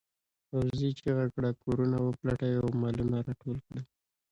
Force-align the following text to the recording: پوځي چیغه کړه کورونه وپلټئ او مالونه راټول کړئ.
پوځي 0.49 0.89
چیغه 0.99 1.25
کړه 1.33 1.49
کورونه 1.61 1.97
وپلټئ 2.01 2.51
او 2.61 2.67
مالونه 2.81 3.17
راټول 3.27 3.57
کړئ. 3.65 3.81